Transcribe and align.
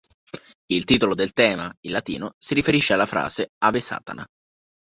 Il 0.71 0.83
titolo 0.85 1.13
del 1.13 1.31
tema, 1.31 1.71
in 1.81 1.91
latino, 1.91 2.31
si 2.39 2.55
riferisce 2.55 2.93
alla 2.93 3.05
frase 3.05 3.49
"Ave 3.63 3.79
Satana". 3.81 4.25